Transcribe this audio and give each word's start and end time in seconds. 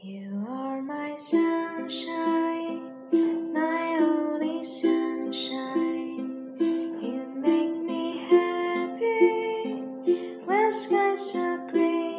You 0.00 0.46
are 0.48 0.80
my 0.80 1.16
sunshine, 1.16 2.82
my 3.52 3.98
only 4.00 4.62
sunshine. 4.62 6.54
You 6.60 7.26
make 7.34 7.82
me 7.82 8.18
happy 8.30 9.82
when 10.44 10.70
skies 10.70 11.34
are 11.34 11.58
gray. 11.72 12.14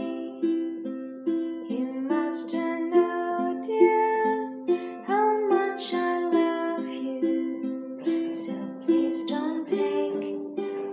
You 1.70 2.06
must 2.10 2.54
know, 2.54 3.62
dear, 3.66 5.06
how 5.08 5.40
much 5.48 5.94
I 5.94 6.20
love 6.28 6.86
you. 6.86 8.34
So 8.34 8.52
please 8.84 9.24
don't 9.24 9.66
take 9.66 10.36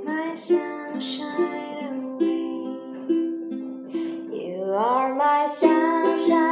my 0.05 0.35
sunshine 0.35 2.15
away. 2.15 2.77
You 4.39 4.63
are 4.73 5.13
my 5.17 5.47
sunshine, 5.49 6.46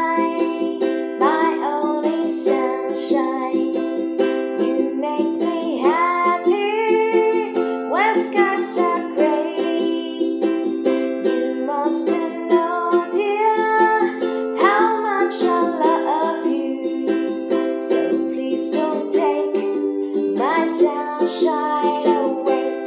sunshine 21.25 22.07
away. 22.07 22.85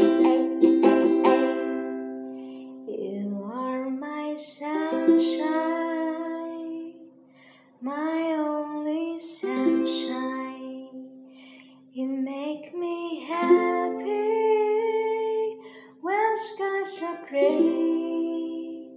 You 2.88 3.42
are 3.52 3.90
my 3.90 4.36
sunshine, 4.36 5.44
my 7.82 8.36
only 8.38 9.18
sunshine. 9.18 11.10
You 11.94 12.08
make 12.08 12.76
me 12.76 13.26
happy 13.28 14.06
when 16.02 16.36
skies 16.36 17.02
are 17.04 17.26
gray. 17.28 18.88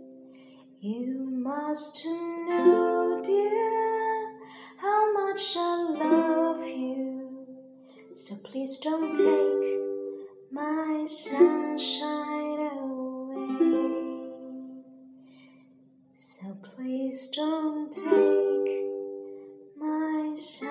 You 0.81 1.31
must 1.31 2.05
know, 2.05 3.23
dear, 3.25 4.39
how 4.77 5.13
much 5.15 5.57
I 5.57 5.77
love. 5.99 6.30
So 8.23 8.37
please 8.37 8.77
don't 8.81 9.15
take 9.15 9.81
my 10.53 11.07
sunshine 11.07 12.69
away. 12.77 14.03
So 16.13 16.55
please 16.63 17.31
don't 17.35 17.91
take 17.91 18.73
my 19.75 20.35
sunshine. 20.37 20.70